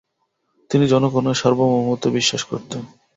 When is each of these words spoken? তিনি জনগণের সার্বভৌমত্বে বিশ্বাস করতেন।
তিনি 0.69 0.85
জনগণের 0.87 1.39
সার্বভৌমত্বে 1.41 2.09
বিশ্বাস 2.17 2.41
করতেন। 2.43 2.81